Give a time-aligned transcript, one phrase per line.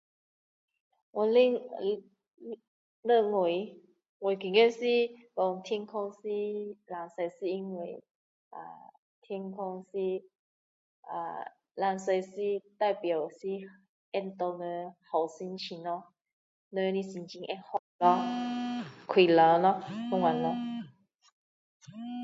[1.11, 1.27] 我
[3.03, 3.79] 认为
[4.21, 4.79] 觉得是
[5.63, 6.11] 天空
[6.87, 8.03] 蓝色是因为
[8.51, 8.59] 啊
[11.75, 13.33] 蓝色是代表会
[14.11, 14.37] 给人
[15.09, 16.11] 好心情咯
[16.69, 17.59] 人的心情会
[19.05, 19.83] 快乐咯